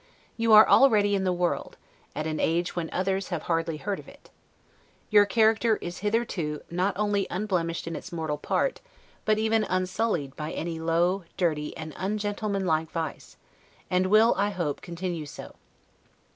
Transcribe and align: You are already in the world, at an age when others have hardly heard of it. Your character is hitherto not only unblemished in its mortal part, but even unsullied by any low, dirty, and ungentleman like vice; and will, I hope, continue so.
You 0.35 0.51
are 0.53 0.67
already 0.67 1.13
in 1.13 1.25
the 1.25 1.31
world, 1.31 1.77
at 2.15 2.25
an 2.25 2.39
age 2.39 2.75
when 2.75 2.89
others 2.91 3.27
have 3.27 3.43
hardly 3.43 3.77
heard 3.77 3.99
of 3.99 4.07
it. 4.07 4.31
Your 5.11 5.27
character 5.27 5.75
is 5.75 5.99
hitherto 5.99 6.63
not 6.71 6.97
only 6.97 7.27
unblemished 7.29 7.85
in 7.85 7.95
its 7.95 8.11
mortal 8.11 8.39
part, 8.39 8.81
but 9.25 9.37
even 9.37 9.63
unsullied 9.63 10.35
by 10.35 10.53
any 10.53 10.79
low, 10.79 11.23
dirty, 11.37 11.77
and 11.77 11.93
ungentleman 11.97 12.65
like 12.65 12.89
vice; 12.89 13.37
and 13.91 14.07
will, 14.07 14.33
I 14.37 14.49
hope, 14.49 14.81
continue 14.81 15.27
so. 15.27 15.53